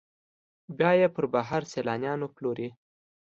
[0.77, 2.69] بیا یې پر بهر سیلانیانو پلوري.